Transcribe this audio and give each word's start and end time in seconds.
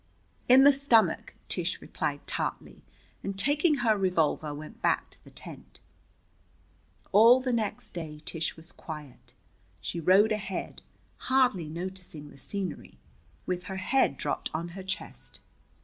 "In 0.49 0.63
the 0.63 0.73
stomach," 0.73 1.35
Tish 1.47 1.79
replied 1.79 2.25
tartly, 2.25 2.81
and 3.23 3.37
taking 3.37 3.75
her 3.85 3.95
revolver 3.95 4.51
went 4.51 4.81
back 4.81 5.11
to 5.11 5.23
the 5.23 5.29
tent. 5.29 5.79
All 7.11 7.39
the 7.39 7.53
next 7.53 7.91
day 7.91 8.19
Tish 8.25 8.57
was 8.57 8.71
quiet. 8.71 9.33
She 9.79 9.99
rode 9.99 10.31
ahead, 10.31 10.81
hardly 11.29 11.69
noticing 11.69 12.31
the 12.31 12.37
scenery, 12.37 12.97
with 13.45 13.65
her 13.65 13.77
head 13.77 14.17
dropped 14.17 14.49
on 14.55 14.69
her 14.69 14.81
chest. 14.81 15.39